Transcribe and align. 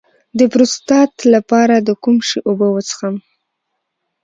د 0.37 0.39
پروستات 0.51 1.13
لپاره 1.33 1.75
د 1.87 1.89
کوم 2.03 2.17
شي 2.27 2.37
اوبه 2.47 2.67
وڅښم؟ 2.71 3.15